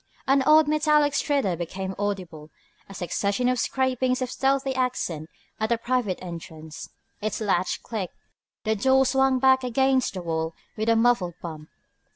[0.25, 2.49] An odd metallic stridor became audible,
[2.89, 6.89] a succession of scrapings of stealthy accent at the private entrance.
[7.21, 8.17] Its latch clicked.
[8.63, 11.69] The door swung back against the wall with a muffled bump.